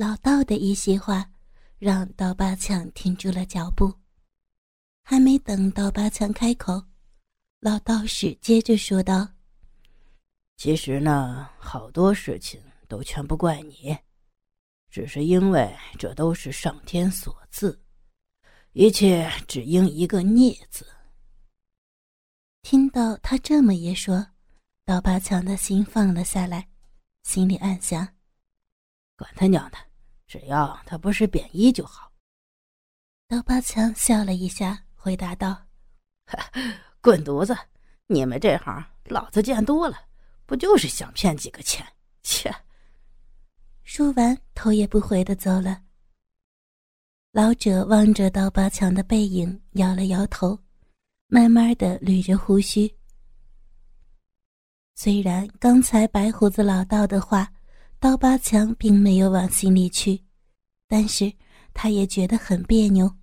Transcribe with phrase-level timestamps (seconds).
[0.00, 1.30] 老道的一席话，
[1.78, 3.94] 让刀疤强停住了脚步。
[5.02, 6.82] 还没等刀疤强开口，
[7.60, 9.28] 老道士接着说道
[10.56, 12.58] ：“其实呢，好多事情
[12.88, 13.94] 都全不怪你，
[14.88, 17.78] 只是因为这都是上天所赐，
[18.72, 20.86] 一切只因一个孽字。”
[22.64, 24.28] 听到他这么一说，
[24.86, 26.66] 刀疤强的心放了下来，
[27.22, 28.08] 心里暗想
[29.14, 29.76] ：“管他娘的，
[30.30, 32.12] 只要他不是贬义就好。”
[33.26, 34.84] 刀疤强笑了一下。
[35.02, 35.66] 回答道
[37.00, 37.56] ：“滚犊子！
[38.06, 39.96] 你们这行，老子见多了，
[40.44, 41.86] 不就是想骗几个钱？
[42.22, 42.54] 切！”
[43.82, 45.82] 说完，头也不回的走了。
[47.32, 50.58] 老者望着刀疤强的背影，摇了摇头，
[51.28, 52.94] 慢慢的捋着胡须。
[54.94, 57.50] 虽然刚才白胡子老道的话，
[58.00, 60.18] 刀疤强并没有往心里去，
[60.88, 61.30] 但是
[61.74, 63.14] 他也觉得很别扭。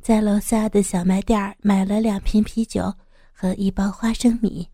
[0.00, 2.94] 在楼下的小卖店买了两瓶啤酒
[3.32, 4.68] 和一包花生米，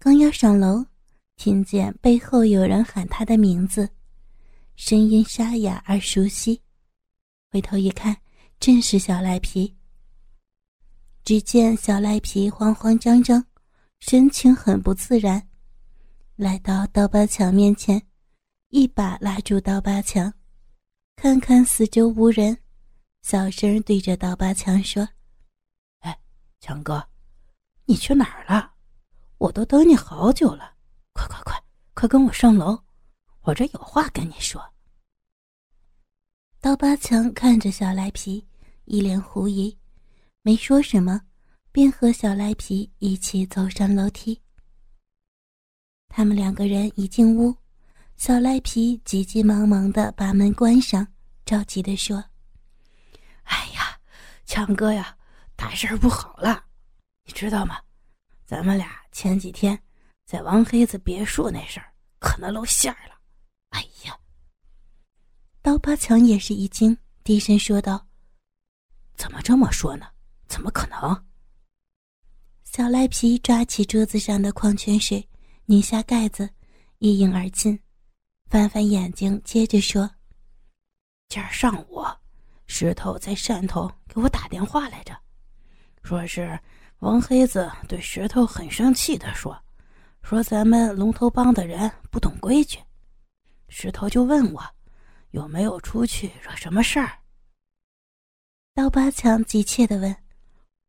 [0.00, 0.84] 刚要上楼，
[1.36, 3.88] 听见背后有人喊他的名字，
[4.74, 6.60] 声音沙哑而熟悉。
[7.52, 8.16] 回头一看，
[8.58, 9.72] 正是小赖皮。
[11.24, 13.44] 只见小赖皮慌慌张张，
[14.00, 15.40] 神情很不自然，
[16.34, 18.02] 来到刀疤强面前，
[18.74, 20.34] 一把拉住刀疤强，
[21.14, 22.58] 看看四周无人。
[23.22, 25.08] 小声对着刀疤强说
[26.02, 26.18] ：“哎，
[26.58, 27.08] 强哥，
[27.84, 28.72] 你去哪儿了？
[29.38, 30.74] 我都等你好久了，
[31.12, 31.54] 快快快，
[31.94, 32.76] 快跟我上楼，
[33.42, 34.60] 我这有话跟你说。”
[36.60, 38.44] 刀疤强看着小赖皮，
[38.86, 39.78] 一脸狐疑，
[40.42, 41.22] 没说什么，
[41.70, 44.42] 便和小赖皮一起走上楼梯。
[46.08, 47.56] 他们两个人一进屋，
[48.16, 51.06] 小赖皮急急忙忙的把门关上，
[51.44, 52.24] 着急的说。
[53.42, 53.98] 哎呀，
[54.46, 55.16] 强哥呀，
[55.56, 56.64] 大事不好了，
[57.26, 57.78] 你知道吗？
[58.46, 59.78] 咱们俩前几天
[60.26, 63.14] 在王黑子别墅那事儿可能露馅儿了。
[63.70, 64.16] 哎呀！
[65.60, 68.06] 刀疤强也是一惊，低声说道
[69.16, 70.06] ：“怎么这么说呢？
[70.46, 71.24] 怎么可能？”
[72.64, 75.28] 小赖皮抓起桌子上的矿泉水，
[75.66, 76.48] 拧下盖子，
[76.98, 77.78] 一饮而尽，
[78.48, 80.10] 翻翻眼睛，接着说
[81.28, 82.04] ：“今儿上午。”
[82.66, 85.14] 石头在汕头给我打电话来着，
[86.02, 86.58] 说是
[87.00, 89.56] 王黑子对石头很生气的说，
[90.22, 92.78] 说咱们龙头帮的人不懂规矩。
[93.68, 94.64] 石头就问我
[95.30, 97.18] 有没有出去惹什么事儿。
[98.74, 100.16] 刀疤强急切的问：“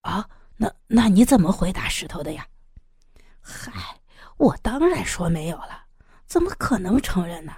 [0.02, 2.48] 啊，那那你怎么回答石头的呀
[3.42, 4.00] ？”“嗨，
[4.38, 5.85] 我当然说没有了，
[6.26, 7.54] 怎么可能承认呢？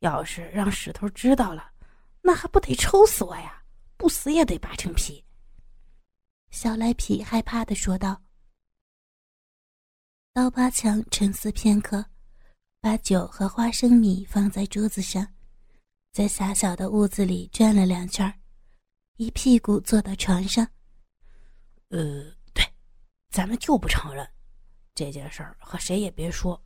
[0.00, 1.72] 要是让石头知道了。”
[2.20, 3.62] 那还不得抽死我呀！
[3.96, 5.24] 不死也得扒成皮。
[6.50, 8.20] 小赖皮害怕的说道。
[10.34, 12.04] 刀疤强沉思片刻，
[12.80, 15.26] 把酒和花生米放在桌子上，
[16.12, 18.30] 在狭小的屋子里转了两圈，
[19.16, 20.68] 一屁股坐到床上。
[21.88, 22.62] 呃，对，
[23.30, 24.28] 咱们就不承认
[24.94, 26.62] 这件事儿，和谁也别说，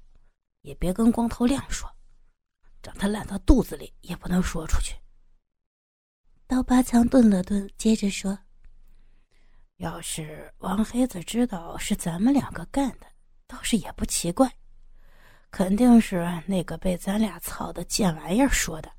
[0.63, 1.89] 也别跟光头亮说，
[2.83, 4.97] 让他烂到肚子里也不能说出去。
[6.47, 8.39] 刀疤强顿了顿，接着说
[9.79, 13.07] ：“要是王黑子知道是咱们两个干的，
[13.47, 14.53] 倒是也不奇怪，
[15.51, 18.93] 肯定是那个被咱俩操的贱玩意儿说的。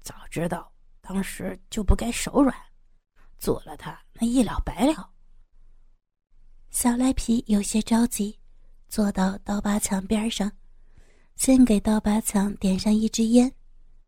[0.00, 2.54] 早知道当时就不该手软，
[3.38, 5.10] 做了他那一了百了。”
[6.70, 8.38] 小赖皮有些着急，
[8.88, 10.50] 坐到刀疤强边上，
[11.36, 13.52] 先给刀疤强点上一支烟，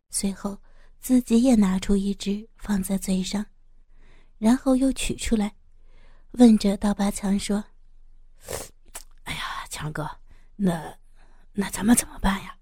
[0.09, 0.57] 随后。
[0.99, 3.45] 自己也拿出一支放在嘴上，
[4.39, 5.55] 然后又取出来，
[6.31, 7.63] 问着刀疤强说
[9.23, 10.09] ：“哎呀，强哥，
[10.55, 10.97] 那
[11.53, 12.57] 那咱们怎么办呀？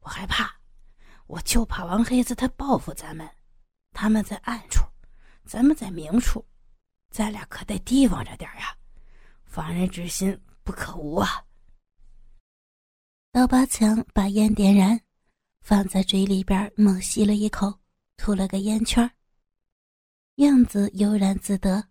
[0.00, 0.50] 我害怕，
[1.26, 3.28] 我就怕王黑子他报复咱们，
[3.92, 4.82] 他们在暗处，
[5.44, 6.42] 咱们在明处，
[7.10, 8.74] 咱俩可得提防着点呀，
[9.44, 11.44] 防人之心不可无啊。”
[13.38, 15.00] 刀疤强把烟点燃。
[15.60, 17.72] 放在嘴里边猛吸了一口，
[18.16, 19.08] 吐了个烟圈
[20.38, 21.84] 样子悠然自得，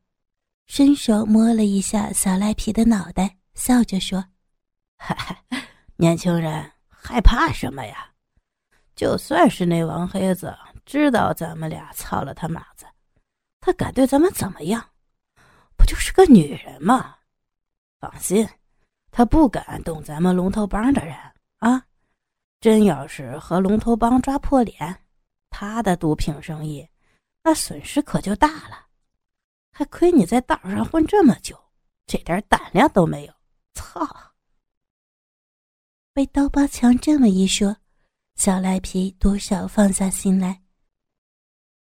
[0.66, 4.26] 伸手摸了一下小赖皮的脑袋，笑着说
[5.00, 5.42] ：“哈哈，
[5.96, 8.12] 年轻人害怕什么呀？
[8.94, 10.54] 就算是那王黑子
[10.86, 12.86] 知道咱们俩操了他马子，
[13.62, 14.86] 他敢对咱们怎么样？
[15.78, 17.16] 不就是个女人吗？
[18.02, 18.46] 放心，
[19.12, 21.16] 他不敢动咱们龙头帮的人
[21.60, 21.86] 啊。”
[22.60, 25.06] 真要是和龙头帮抓破脸，
[25.50, 26.88] 他的毒品生意，
[27.44, 28.88] 那损失可就大了。
[29.72, 31.56] 还亏你在道上混这么久，
[32.08, 33.34] 这点胆量都没有！
[33.76, 34.34] 操！
[36.14, 37.78] 被刀疤强这么一说，
[38.36, 40.64] 小赖皮多少放下心来。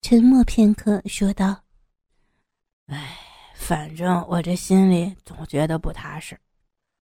[0.01, 1.63] 沉默片刻，说道
[2.87, 3.17] ：“哎，
[3.55, 6.37] 反正我这心里总觉得不踏实。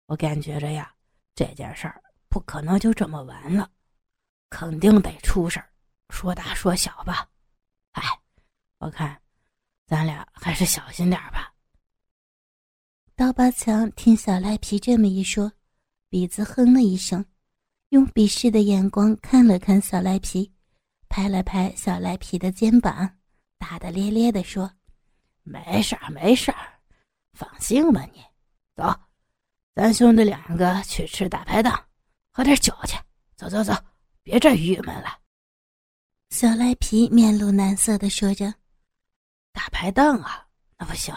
[0.05, 0.93] 我感觉着呀，
[1.33, 2.01] 这件事儿
[2.37, 3.67] 不可能就这么完了，
[4.51, 5.67] 肯定得出事儿。
[6.09, 7.27] 说大说小吧，
[7.93, 8.03] 哎，
[8.77, 9.19] 我看
[9.87, 11.51] 咱俩还是小心点吧。”
[13.17, 15.51] 刀疤强听小赖皮这么一说，
[16.09, 17.25] 鼻子哼了一声，
[17.89, 20.53] 用鄙视的眼光看了看小赖皮，
[21.09, 23.17] 拍了拍小赖皮的肩膀，
[23.57, 24.71] 大大咧咧的说
[25.41, 26.79] ：“没事儿，没事儿，
[27.33, 28.23] 放心吧，你
[28.75, 28.95] 走，
[29.73, 31.86] 咱兄弟两个去吃大排档，
[32.37, 32.95] 喝点酒去。
[33.35, 33.73] 走走走，
[34.21, 35.17] 别这郁闷了。”
[36.29, 38.53] 小赖皮面露难色的说着
[39.51, 40.45] ：“大排档啊，
[40.77, 41.15] 那不行，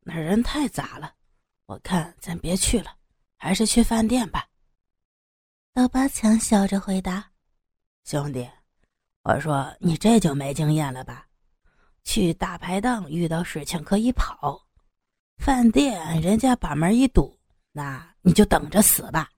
[0.00, 1.14] 那人太杂了。”
[1.64, 2.94] 我看咱别去了，
[3.38, 4.46] 还是去饭店吧。
[5.72, 7.30] 刀疤强笑着回答
[8.04, 8.46] ：“兄弟，
[9.22, 11.26] 我说你这就没经验了吧？
[12.04, 14.62] 去大排档遇到事情可以跑，
[15.38, 17.38] 饭店人家把门一堵，
[17.72, 19.30] 那你就等着死吧。”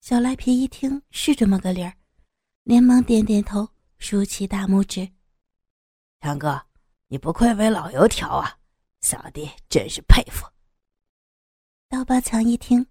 [0.00, 1.94] 小赖皮一听是这么个理儿，
[2.64, 3.68] 连忙点点头，
[3.98, 5.06] 竖起大拇指
[6.22, 6.60] ：“强哥，
[7.08, 8.58] 你不愧为老油条啊，
[9.02, 10.46] 小弟真是佩服。”
[11.86, 12.84] 刀疤强一听，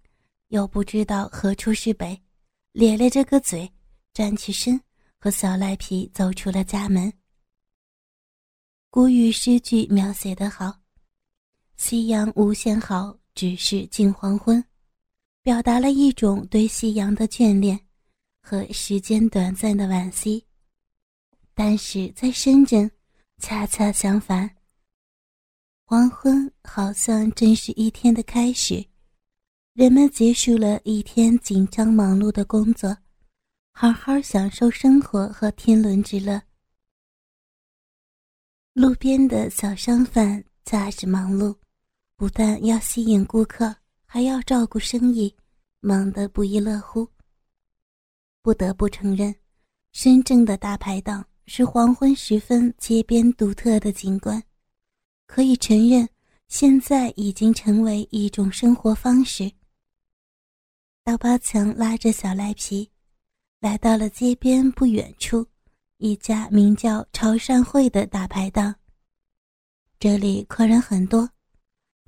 [0.48, 2.22] 又不知道何处是北，
[2.72, 3.70] 咧咧着个嘴，
[4.14, 4.80] 站起身，
[5.18, 7.12] 和小赖皮走出了家门。
[8.88, 10.78] 古语诗句描写得好
[11.76, 14.64] ：“夕阳无限好，只是近黄昏”，
[15.42, 17.80] 表达了一种对夕阳的眷恋
[18.42, 20.44] 和时间短暂的惋惜。
[21.54, 22.90] 但是在深圳，
[23.38, 24.48] 恰恰相反，
[25.84, 28.84] 黄昏好像正是一天的开始。
[29.72, 32.96] 人们结束了一天紧张忙碌的工作，
[33.72, 36.42] 好好享受生活和天伦之乐。
[38.74, 41.56] 路边的小商贩驾驶忙碌，
[42.16, 43.74] 不但要吸引顾客，
[44.12, 45.32] 还要照顾生意，
[45.78, 47.06] 忙得不亦乐乎。
[48.42, 49.32] 不得不承认，
[49.92, 54.42] 深圳的大排档是黄昏时分街边独特的景观。
[55.28, 56.08] 可以承认，
[56.48, 59.48] 现在已经成为一种生活方式。
[61.04, 62.90] 刀疤强拉着小赖皮，
[63.60, 65.46] 来到了街边不远处
[65.98, 68.74] 一家名叫“潮汕会”的大排档。
[70.00, 71.30] 这里客人很多，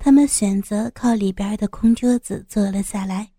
[0.05, 3.31] 他们选择靠里边的空桌子坐了下来。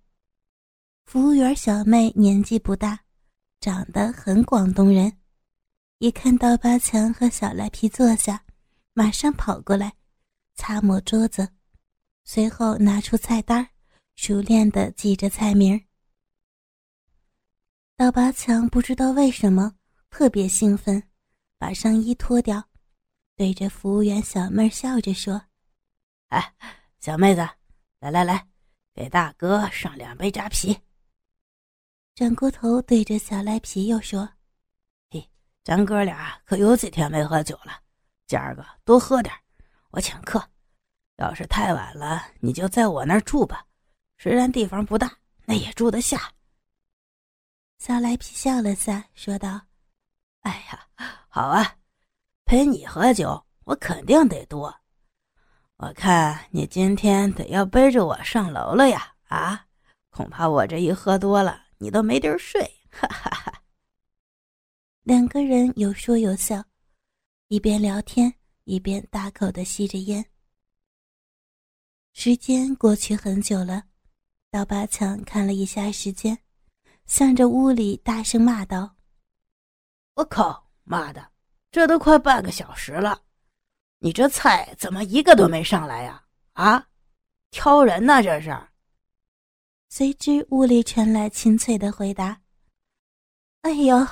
[1.03, 2.97] 服务员小妹年纪不大，
[3.59, 5.11] 长得很广东人，
[5.97, 8.45] 一看到八强和小赖皮坐下，
[8.93, 9.91] 马上跑过来，
[10.55, 11.49] 擦抹桌子，
[12.23, 13.67] 随后拿出菜单
[14.15, 15.83] 熟练的记着菜名。
[17.97, 19.75] 刀疤强不知道为什么
[20.09, 21.03] 特别兴奋，
[21.57, 22.63] 把上衣脱掉，
[23.35, 25.41] 对着服务员小妹笑着说
[26.29, 26.53] ：“哎，
[26.99, 27.47] 小妹子，
[27.99, 28.47] 来来来，
[28.93, 30.79] 给大哥上两杯扎啤。”
[32.15, 34.29] 转过头对着小赖皮又说
[35.09, 35.29] ：“嘿，
[35.63, 37.81] 咱哥俩可有几天没喝酒了，
[38.27, 39.33] 今儿个多喝点，
[39.91, 40.43] 我请客。
[41.17, 43.65] 要是太晚了，你就在我那儿住吧。”
[44.17, 46.31] 虽然地方不大，那也住得下。
[47.77, 49.59] 小赖皮笑了下，说道
[50.41, 50.87] ：“哎呀，
[51.27, 51.75] 好啊，
[52.45, 54.73] 陪你喝酒，我肯定得多。
[55.83, 59.13] 我看你今天得要背着我上楼了呀！
[59.27, 59.65] 啊，
[60.11, 63.61] 恐怕我这一喝多了，你都没地儿睡。”哈哈哈。
[65.01, 66.63] 两个人有说有笑，
[67.49, 70.25] 一边聊天一边大口的吸着烟。
[72.13, 73.83] 时间过去很久了。
[74.51, 76.37] 刀疤强看了一下时间，
[77.07, 78.95] 向着屋里大声骂道
[80.15, 81.29] ：“我靠，妈的，
[81.71, 83.21] 这都快半个小时了，
[84.03, 86.21] 你这菜怎么一个都没上来呀？
[86.51, 86.85] 啊，
[87.51, 88.53] 挑人呢这是？”
[89.87, 92.41] 随之屋里传来清脆的回答
[93.63, 94.05] ：“哎呦，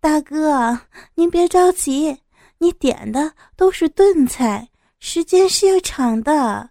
[0.00, 0.76] 大哥，
[1.14, 2.22] 您别着急，
[2.58, 6.70] 你点的都是炖菜，时间是要长的，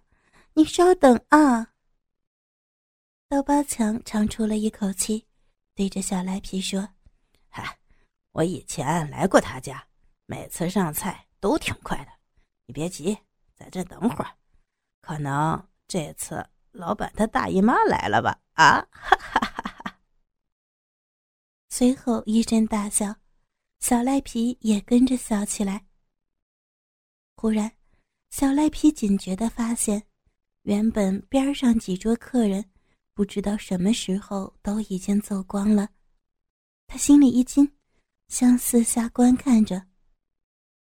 [0.52, 1.68] 你稍等啊。”
[3.26, 5.24] 刀疤强长出了一口气，
[5.74, 6.86] 对着小赖皮说
[7.48, 7.78] ：“嗨，
[8.32, 9.82] 我以前来过他家，
[10.26, 12.15] 每次上菜都挺快的。
[12.66, 13.16] 你别急，
[13.54, 14.36] 在这等会儿。
[15.00, 18.40] 可能这次老板他大姨妈来了吧？
[18.54, 20.00] 啊！”哈哈哈哈。
[21.68, 23.14] 随后一阵大笑，
[23.80, 25.86] 小赖皮也跟着笑起来。
[27.36, 27.70] 忽然，
[28.30, 30.02] 小赖皮警觉的发现，
[30.62, 32.64] 原本边上几桌客人，
[33.14, 35.90] 不知道什么时候都已经走光了。
[36.86, 37.70] 他心里一惊，
[38.28, 39.86] 向四下观看着，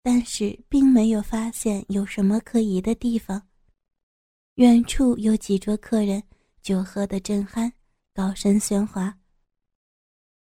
[0.02, 3.48] 但是并没有发现有什么可疑的地方。
[4.54, 6.22] 远处有几桌客人，
[6.62, 7.72] 酒喝得正酣，
[8.14, 9.18] 高声喧哗。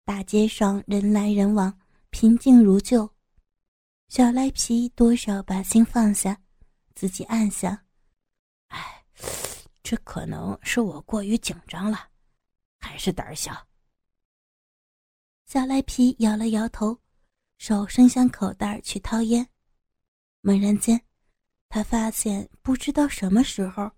[0.05, 1.79] 大街上人来人往，
[2.11, 3.09] 平静如旧。
[4.09, 6.41] 小赖皮多少把心放下，
[6.95, 7.79] 自己暗想
[8.69, 9.05] ：“哎，
[9.83, 12.09] 这可能是我过于紧张了，
[12.81, 13.67] 还是胆小。”
[15.45, 16.99] 小赖皮摇了摇头，
[17.59, 19.47] 手伸向口袋去掏烟。
[20.41, 20.99] 猛然间，
[21.69, 23.91] 他发现不知道什么时候，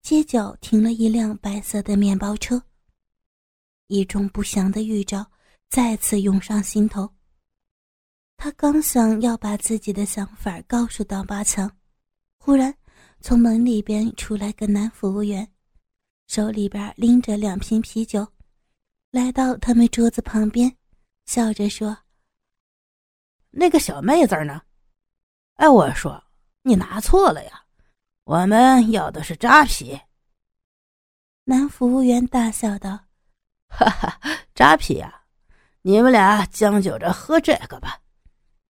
[0.00, 2.62] 街角停了一辆白色的面包车。
[3.88, 5.26] 一种不祥的预兆
[5.68, 7.10] 再次涌上心头。
[8.36, 11.70] 他刚想要把自己的想法告诉刀疤强，
[12.38, 12.72] 忽然
[13.20, 15.50] 从门里边出来个男服务员，
[16.28, 18.26] 手里边拎着两瓶啤酒，
[19.10, 20.72] 来到他们桌子旁边，
[21.26, 21.98] 笑着说
[23.58, 24.62] ：“那个小妹子呢？
[25.54, 26.22] 哎，我说
[26.62, 27.64] 你拿错了呀，
[28.22, 30.00] 我们要的是扎啤。”
[31.42, 33.06] 男服务员大笑道
[33.68, 34.20] ：“哈哈，
[34.54, 35.22] 扎啤呀，
[35.82, 38.00] 你们俩将就着喝这个吧。”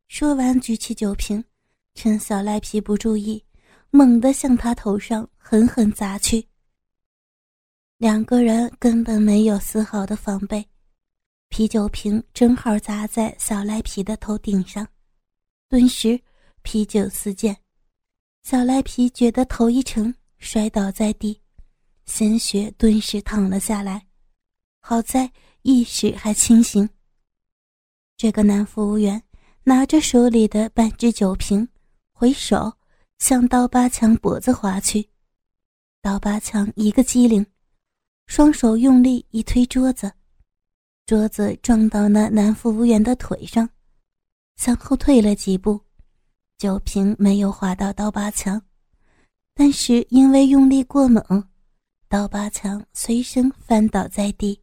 [0.09, 1.45] 说完，举起酒瓶，
[1.93, 3.45] 趁小赖皮不注意，
[3.91, 6.49] 猛地向他头上狠狠砸去。
[7.99, 10.67] 两个人根本没有丝毫的防备，
[11.49, 14.87] 啤酒瓶正好砸在小赖皮的头顶上，
[15.69, 16.21] 顿时
[16.63, 17.57] 啤酒四溅，
[18.43, 21.41] 小赖皮觉得头一沉，摔倒在地，
[22.07, 24.07] 鲜血顿时淌了下来，
[24.81, 26.89] 好在意识还清醒。
[28.17, 29.23] 这个男服务员。
[29.65, 31.69] 拿着手里的半只酒瓶，
[32.13, 32.73] 回手
[33.19, 35.11] 向刀疤强脖子划去。
[36.01, 37.45] 刀疤强一个机灵，
[38.27, 40.11] 双手用力一推桌子，
[41.09, 43.67] 桌子撞到那男服务员的腿上，
[44.57, 45.81] 向后退了几步，
[46.59, 48.61] 酒瓶没有划到刀疤强，
[49.55, 51.49] 但是因为用力过猛，
[52.11, 54.61] 刀疤强随身翻倒在地。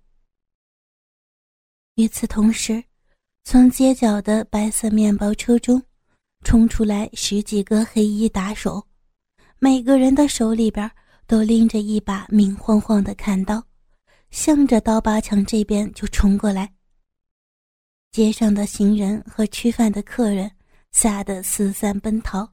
[1.96, 2.84] 与此同时。
[3.48, 5.80] 从街角的白色面包车中
[6.44, 8.84] 冲出来十几个黑衣打手，
[9.60, 10.90] 每个人的手里边
[11.28, 13.64] 都拎着一把明晃晃的砍刀，
[14.32, 16.74] 向着刀疤强这边就冲过来。
[18.12, 20.50] 街上的行人和吃饭的客人
[20.92, 22.48] 吓得四散奔逃，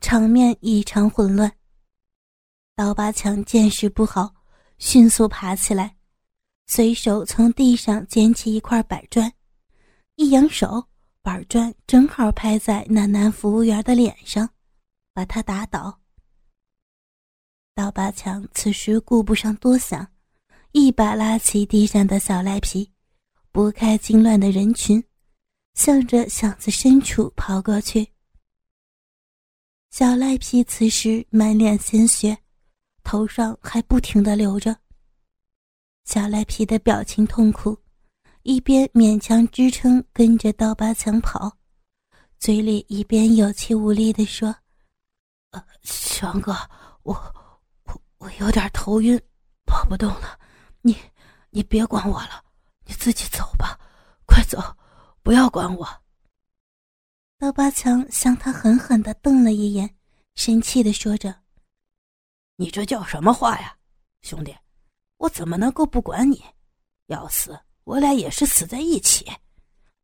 [0.00, 1.52] 场面异常混乱。
[2.74, 4.34] 刀疤强见势不好，
[4.78, 5.96] 迅速爬起来，
[6.66, 9.30] 随手从地上捡起一块板砖。
[10.16, 10.88] 一扬手，
[11.22, 14.48] 板砖正好拍在那男服务员的脸上，
[15.12, 16.00] 把他打倒。
[17.74, 20.08] 刀疤强此时顾不上多想，
[20.76, 22.90] 一把拉起地上的小赖皮，
[23.52, 25.02] 拨开惊乱的人群，
[25.74, 28.04] 向着巷子深处跑过去。
[29.92, 32.36] 小赖皮此时满脸鲜血，
[33.04, 34.76] 头上还不停的流着。
[36.06, 37.78] 小赖皮的表情痛苦。
[38.42, 41.56] 一边勉强支撑，跟着刀疤强跑，
[42.40, 44.54] 嘴里一边有气无力地说
[45.52, 46.52] ：“呃，强哥，
[47.04, 47.14] 我
[47.84, 49.18] 我我有点头晕，
[49.64, 50.38] 跑不动了。
[50.86, 50.94] 你
[51.48, 52.44] 你别管我了，
[52.84, 53.80] 你自己走吧，
[54.26, 54.60] 快走，
[55.22, 56.02] 不要管我。”
[57.40, 59.96] 刀疤强向他狠狠的瞪了一眼，
[60.34, 61.34] 生气的说着
[62.56, 63.78] ：“你这叫什么话呀，
[64.20, 64.54] 兄弟？
[65.16, 66.44] 我怎么能够不管你？
[67.06, 69.30] 要死！”我俩也是死在一起，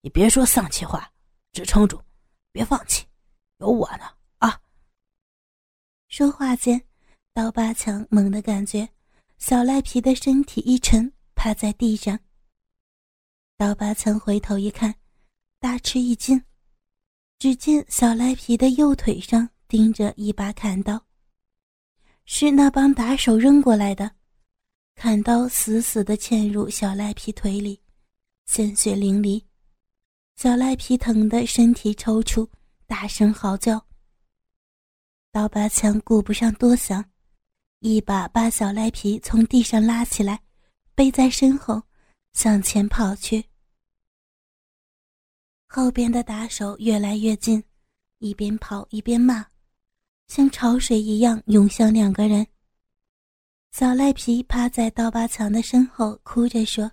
[0.03, 1.11] 你别说丧气话，
[1.51, 1.99] 支撑住，
[2.53, 3.07] 别放弃，
[3.57, 4.05] 有我呢
[4.37, 4.61] 啊！
[6.09, 6.83] 说话间，
[7.33, 8.87] 刀疤强猛地感觉
[9.41, 12.17] 小赖皮的身体一沉，趴在地上。
[13.57, 14.95] 刀疤强回头一看，
[15.59, 16.41] 大吃一惊，
[17.39, 21.03] 只见小赖皮的右腿上钉着一把砍刀，
[22.27, 24.15] 是那帮打手扔过来的。
[24.95, 27.81] 砍刀死死地嵌入小赖皮腿里，
[28.45, 29.43] 鲜血淋漓，
[30.37, 32.47] 小赖皮疼得身体抽搐，
[32.87, 33.83] 大声嚎叫。
[35.33, 37.03] 刀疤强顾不上多想，
[37.81, 40.43] 一把把小赖皮从地上拉起来，
[40.95, 41.83] 背在身后，
[42.35, 43.43] 向前跑去。
[45.67, 47.65] 后边的打手越来越近，
[48.19, 49.47] 一边跑一边骂，
[50.29, 52.47] 像潮水一样涌向两个人。
[53.73, 56.91] 小赖皮趴在刀疤强的身后，哭着说：“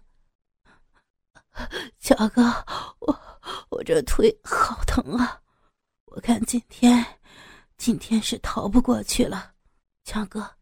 [2.00, 2.44] 强哥，
[3.00, 3.20] 我
[3.70, 5.41] 我这腿好疼啊！
[6.06, 7.06] 我看今天，
[7.77, 9.53] 今天是逃不过去了。
[10.06, 10.57] 强哥，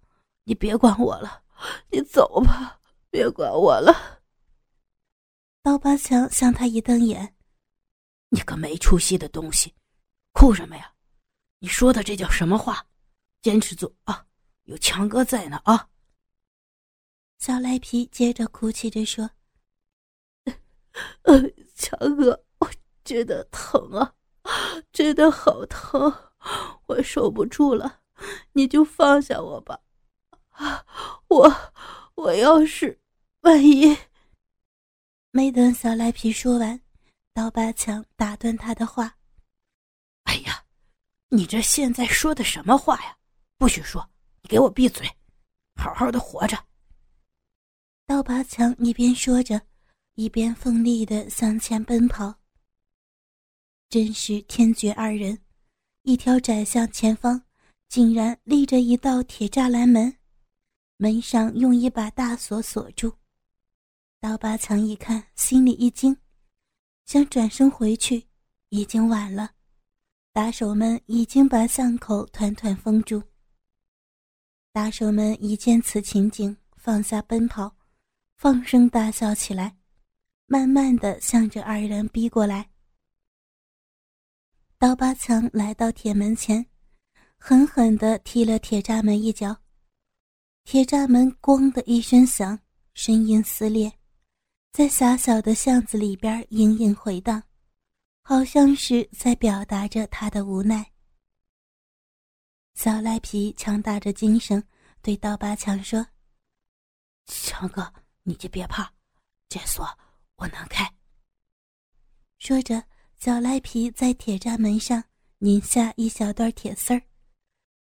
[0.45, 1.43] 你别管我了，
[1.89, 4.21] 你走吧，别管我了。
[5.61, 7.35] 刀疤强向他一瞪眼
[8.29, 9.73] ：“你个没出息的东西，
[10.33, 10.93] 哭什么呀？
[11.59, 12.85] 你说的这叫什么话？
[13.41, 14.25] 坚持住啊！
[14.63, 15.89] 有强哥在呢啊！”
[17.39, 19.29] 小赖皮接着哭泣着说：“，
[21.75, 22.71] 强哥。”我
[23.03, 24.15] 觉得疼啊，
[24.91, 26.11] 真的好疼，
[26.87, 28.01] 我受不住了，
[28.53, 29.79] 你就放下我吧。
[30.55, 30.85] 啊，
[31.27, 31.73] 我
[32.15, 32.99] 我要是
[33.41, 33.95] 万一……
[35.31, 36.79] 没等小赖皮说完，
[37.33, 39.17] 刀疤强打断他的话
[40.23, 40.63] ：“哎呀，
[41.29, 43.17] 你这现在说的什么话呀？
[43.57, 44.09] 不许说！
[44.41, 45.05] 你给我闭嘴，
[45.75, 46.57] 好好的活着。”
[48.07, 49.61] 刀疤强一边说着，
[50.13, 52.33] 一边奋力的向前奔跑。
[53.89, 55.37] 真是天绝二人！
[56.03, 57.43] 一条窄巷前方，
[57.89, 60.15] 竟然立着一道铁栅栏门，
[60.97, 63.13] 门上用一把大锁锁住。
[64.19, 66.15] 刀疤强一看，心里一惊，
[67.05, 68.27] 想转身回去，
[68.69, 69.51] 已经晚了。
[70.31, 73.21] 打手们已经把巷口团团封住。
[74.71, 77.75] 打手们一见此情景，放下奔跑，
[78.37, 79.77] 放声大笑起来，
[80.47, 82.69] 慢慢的向着二人逼过来。
[84.77, 86.65] 刀疤强来到铁门前，
[87.37, 89.55] 狠狠地踢了铁栅门一脚，
[90.65, 92.59] 铁栅门“咣”的一声响，
[92.95, 93.93] 声音撕裂，
[94.71, 97.41] 在狭小的巷子里边隐隐回荡，
[98.23, 100.91] 好像是在表达着他的无奈。
[102.73, 104.61] 小赖皮强打着精神
[105.03, 106.03] 对刀疤强说
[107.27, 107.93] ：“强哥，
[108.23, 108.91] 你就别怕，
[109.47, 109.87] 这锁
[110.37, 110.91] 我能开。”
[112.39, 112.83] 说着。
[113.17, 115.01] 小赖皮在铁栅门上
[115.37, 117.01] 拧下一小段铁丝儿，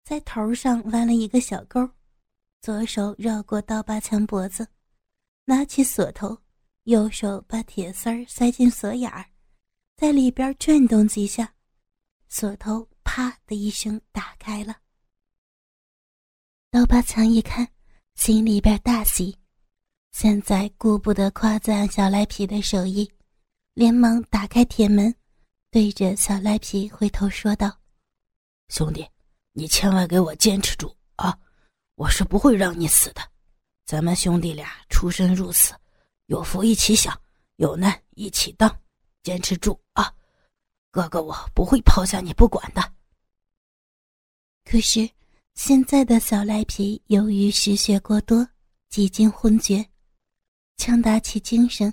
[0.02, 1.88] 在头上弯了一个小钩，
[2.60, 4.68] 左手绕过刀疤强脖子，
[5.44, 6.36] 拿起锁头，
[6.84, 9.24] 右手把铁丝儿塞进锁眼儿，
[9.96, 11.54] 在里边转动几下，
[12.28, 14.76] 锁头啪的一声打开了。
[16.70, 17.66] 刀疤强一看，
[18.14, 19.36] 心里边大喜，
[20.12, 23.10] 现在顾不得夸赞小赖皮的手艺。
[23.74, 25.14] 连忙打开铁门，
[25.70, 27.78] 对着小赖皮回头说道
[28.68, 29.08] ：“兄弟，
[29.52, 30.92] 你千万给我坚持住！
[31.98, 33.20] 我是不会让你死的。
[33.84, 35.74] 咱们兄弟俩出生入死，
[36.26, 37.20] 有福一起享，
[37.56, 38.72] 有难一起当。
[39.24, 40.14] 坚持住啊！
[40.92, 42.92] 哥哥，我不会抛下你不管的。”
[44.64, 45.10] 可是
[45.54, 48.48] 现在的小赖皮由于失血过多，
[48.88, 49.84] 几近昏厥，
[50.76, 51.92] 强打起精神。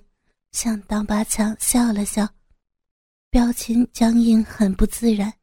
[0.51, 2.29] 向刀疤强笑了笑，
[3.31, 5.33] 表情僵硬，很不自然，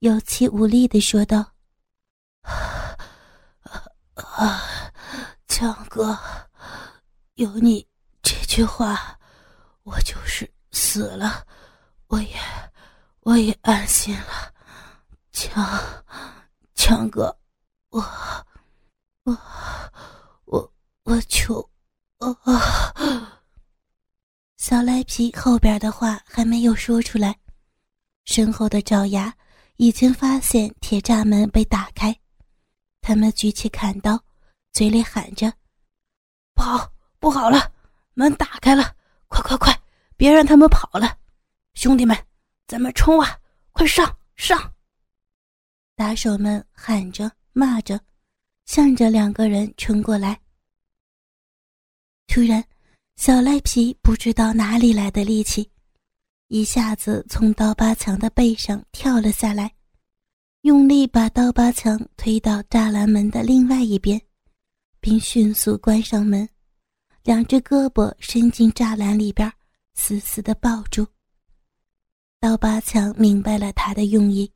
[0.00, 1.52] 有气无力的说道
[4.28, 4.62] ：“啊，
[5.48, 6.18] 强哥，
[7.34, 7.86] 有你
[8.22, 9.18] 这句话，
[9.82, 11.46] 我就是死了，
[12.08, 12.36] 我也，
[13.20, 14.52] 我也安心了。
[15.32, 15.64] 强，
[16.74, 17.36] 强哥，
[17.90, 18.00] 我，
[19.24, 19.38] 我，
[20.44, 20.72] 我，
[21.04, 21.70] 我求，
[22.18, 22.36] 啊！”
[24.58, 27.38] 小赖皮后边的话还没有说出来，
[28.26, 29.34] 身后的爪牙
[29.76, 32.14] 已经发现铁栅门被打开，
[33.00, 34.22] 他们举起砍刀，
[34.72, 35.52] 嘴里喊着
[36.54, 37.72] ：“不好，不好了，
[38.14, 38.94] 门打开了！
[39.28, 39.82] 快快快，
[40.16, 41.18] 别让他们跑了！
[41.74, 42.16] 兄弟们，
[42.66, 43.38] 咱们冲啊！
[43.72, 44.72] 快上上！”
[45.96, 48.00] 打手们喊着骂着，
[48.66, 50.40] 向着两个人冲过来。
[52.26, 52.64] 突然。
[53.16, 55.70] 小赖皮不知道哪里来的力气，
[56.46, 59.70] 一下子从刀疤墙的背上跳了下来，
[60.62, 64.20] 用力把刀疤墙推到栅栏门的另外一边，
[65.00, 66.46] 并迅速关上门，
[67.24, 69.50] 两只胳膊伸进栅栏里边，
[69.94, 71.06] 死死的抱住。
[72.38, 74.52] 刀疤墙明白了他的用意，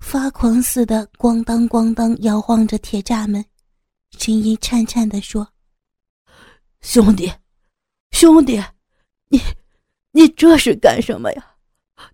[0.00, 3.44] 发狂似的咣当咣当摇晃着铁栅门，
[4.18, 5.46] 声音颤颤的说
[6.80, 7.30] ：“兄弟。”
[8.12, 8.62] 兄弟，
[9.28, 9.38] 你，
[10.12, 11.56] 你这是干什么呀？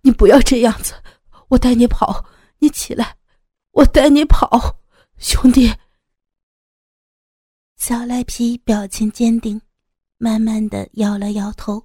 [0.01, 0.93] 你不要这样子，
[1.47, 2.25] 我带你跑。
[2.57, 3.15] 你起来，
[3.71, 4.79] 我带你跑，
[5.17, 5.73] 兄弟。
[7.77, 9.59] 小赖皮表情坚定，
[10.17, 11.81] 慢慢的摇了摇头，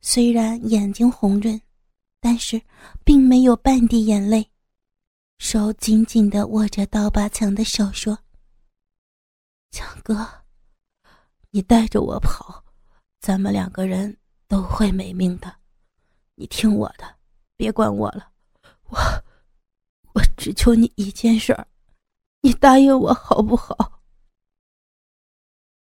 [0.00, 1.60] 虽然眼睛红润，
[2.20, 2.60] 但是
[3.04, 4.50] 并没有半滴眼泪，
[5.38, 8.16] 手紧紧的握着刀疤强的手说
[9.72, 10.26] ：“强哥，
[11.50, 12.64] 你带着我跑。”
[13.20, 15.52] 咱们两个人都会没命的，
[16.36, 17.16] 你听我的，
[17.56, 18.30] 别管我了。
[18.84, 18.96] 我，
[20.16, 21.68] 我只求你一件事儿，
[22.40, 24.00] 你答应我好不好？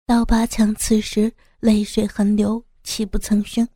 [0.07, 3.69] 刀疤强此时泪水横流，泣不成声，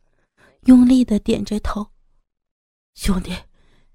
[0.61, 1.87] 用力的点着头。
[2.95, 3.31] 兄弟，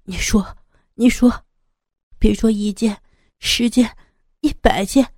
[0.03, 0.57] 你说，
[0.93, 1.45] 你说，
[2.17, 3.01] 别说一件、
[3.39, 3.93] 十件、
[4.39, 5.13] 一百件，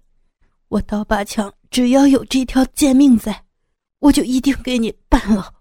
[0.69, 3.45] 我刀疤强只要有这条贱命在，
[3.99, 5.53] 我就一定给你办了。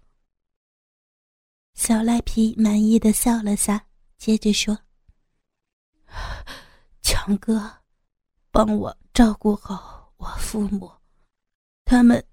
[1.75, 3.85] 小赖皮满意的笑了下，
[4.17, 4.75] 接着说
[7.01, 7.71] ：“强哥，
[8.51, 10.91] 帮我照顾好我父母。”
[11.85, 12.23] 他们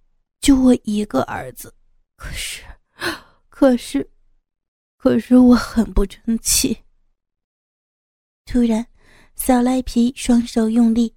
[0.40, 1.72] 就我一个儿子，
[2.16, 2.62] 可是，
[3.48, 4.10] 可是，
[4.96, 6.76] 可是我很不争气。
[8.44, 8.86] 突然，
[9.36, 11.14] 小赖皮双手用力，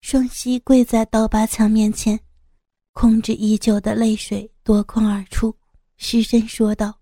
[0.00, 2.18] 双膝跪在刀疤强面前，
[2.92, 5.56] 控制已久的泪水夺眶而出，
[5.96, 7.00] 失声说道：“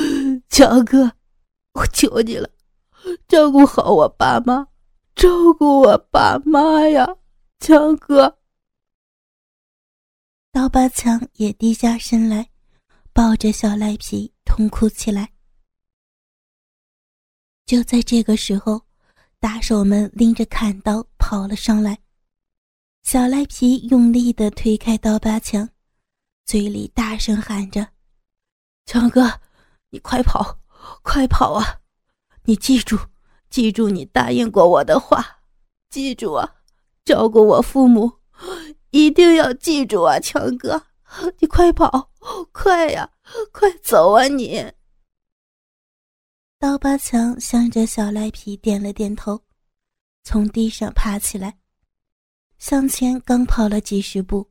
[0.50, 1.10] 强哥，
[1.72, 2.48] 我求你了，
[3.28, 4.66] 照顾好我爸妈，
[5.14, 7.16] 照顾我爸妈呀，
[7.58, 8.38] 强哥。”
[10.52, 12.50] 刀疤强也低下身来，
[13.12, 15.32] 抱着小赖皮痛哭起来。
[17.66, 18.82] 就在这个时候，
[19.38, 21.98] 打手们拎着砍刀跑了上来。
[23.02, 25.68] 小赖皮用力的推开刀疤强，
[26.44, 27.88] 嘴里大声喊着
[28.86, 29.40] ：“强哥，
[29.88, 30.58] 你快跑，
[31.02, 31.79] 快跑啊！
[32.50, 32.98] 你记住，
[33.48, 35.24] 记住你答应过我的话，
[35.88, 36.56] 记住啊，
[37.04, 38.10] 照顾我父母。”
[38.90, 40.84] 一定要记住啊，强哥！
[41.38, 42.10] 你快跑，
[42.50, 43.08] 快呀，
[43.52, 44.24] 快走啊！
[44.24, 44.68] 你。
[46.58, 49.40] 刀疤强向着小赖皮点了点头，
[50.24, 51.56] 从地上爬起来，
[52.58, 54.50] 向前刚跑了几十步，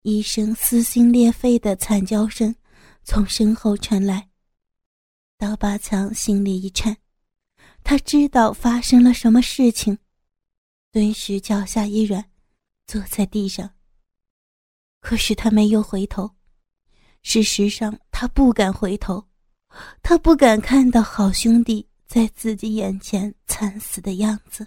[0.00, 2.54] 一声撕心裂肺的惨叫声
[3.04, 4.30] 从身后传来。
[5.36, 6.96] 刀疤强心里一颤，
[7.88, 9.96] 他知道发生了什么事情，
[10.92, 12.22] 顿时脚下一软。
[12.86, 13.70] 坐在地上。
[15.00, 16.30] 可是他没有回头，
[17.22, 19.26] 事实上他不敢回头，
[20.02, 24.66] 他不敢看到好兄弟在自己眼前惨死的样子。